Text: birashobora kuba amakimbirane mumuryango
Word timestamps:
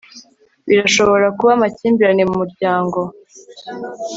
birashobora 0.67 1.27
kuba 1.37 1.51
amakimbirane 1.57 2.23
mumuryango 2.29 2.99